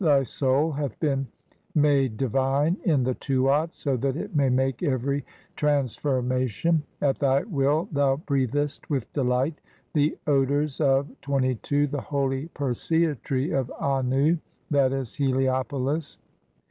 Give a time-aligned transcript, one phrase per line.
[0.03, 1.27] Thy soul hath been
[1.75, 5.23] made divine "in the Tuat so that it may make every
[5.55, 9.61] transforma "tion; at thy will thou breath est with delight
[9.93, 14.71] [the "odours] of (22) the holy Persea tree of Annu (/.«\,
[15.19, 16.17] "Heliopolis).